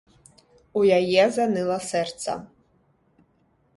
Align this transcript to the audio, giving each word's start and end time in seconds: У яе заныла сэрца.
У 0.79 0.85
яе 0.99 1.23
заныла 1.37 1.77
сэрца. 1.91 2.31